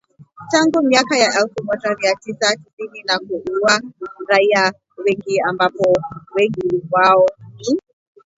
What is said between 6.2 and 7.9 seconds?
wengi wao ni